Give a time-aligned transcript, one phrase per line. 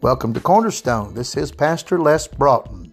[0.00, 1.12] Welcome to Cornerstone.
[1.12, 2.92] This is Pastor Les Broughton.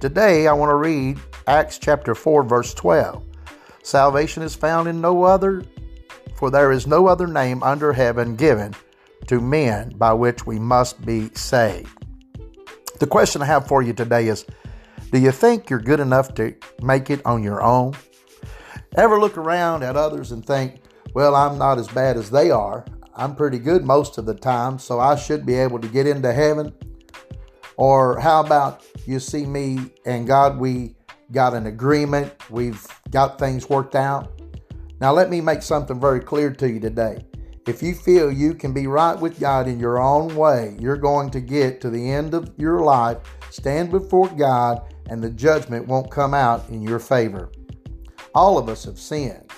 [0.00, 3.24] Today I want to read Acts chapter 4, verse 12.
[3.82, 5.64] Salvation is found in no other,
[6.36, 8.74] for there is no other name under heaven given
[9.28, 12.04] to men by which we must be saved.
[13.00, 14.44] The question I have for you today is
[15.10, 17.94] Do you think you're good enough to make it on your own?
[18.94, 20.82] Ever look around at others and think,
[21.14, 22.84] well, I'm not as bad as they are.
[23.14, 26.32] I'm pretty good most of the time, so I should be able to get into
[26.32, 26.72] heaven.
[27.76, 30.94] Or how about you see me and God, we
[31.30, 34.40] got an agreement, we've got things worked out.
[35.00, 37.24] Now, let me make something very clear to you today.
[37.66, 41.30] If you feel you can be right with God in your own way, you're going
[41.30, 43.18] to get to the end of your life,
[43.50, 47.50] stand before God, and the judgment won't come out in your favor.
[48.34, 49.50] All of us have sinned.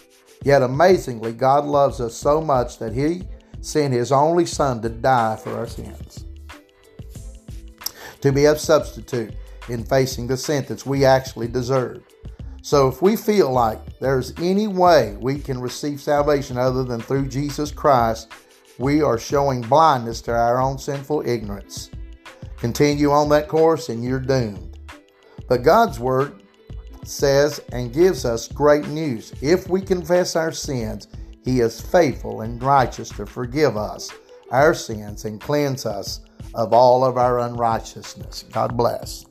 [0.43, 3.25] Yet amazingly, God loves us so much that He
[3.65, 6.25] sent his only son to die for our sins,
[8.21, 9.35] to be a substitute
[9.69, 12.03] in facing the sentence we actually deserve.
[12.63, 17.29] So if we feel like there's any way we can receive salvation other than through
[17.29, 18.33] Jesus Christ,
[18.79, 21.91] we are showing blindness to our own sinful ignorance.
[22.57, 24.79] Continue on that course and you're doomed.
[25.49, 26.43] But God's Word
[27.05, 29.35] says and gives us great news.
[29.43, 31.09] If we confess our sins,
[31.45, 34.11] he is faithful and righteous to forgive us
[34.51, 36.21] our sins and cleanse us
[36.55, 38.45] of all of our unrighteousness.
[38.53, 39.27] God bless.